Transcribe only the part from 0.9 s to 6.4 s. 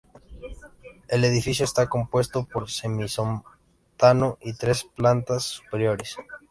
El edificio esta compuesto por semisótano y tres plantas superiores.